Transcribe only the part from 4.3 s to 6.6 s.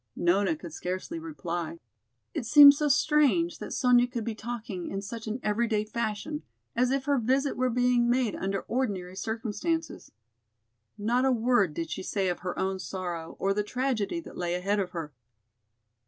talking in such an everyday fashion,